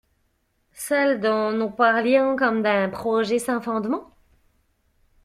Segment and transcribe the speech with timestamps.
[0.73, 4.15] Celles dont nous parlions comme d'un projet sans fondements?